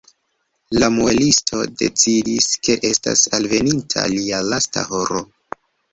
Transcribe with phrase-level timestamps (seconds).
[0.83, 5.23] La muelisto decidis, ke estas alveninta lia lasta horo.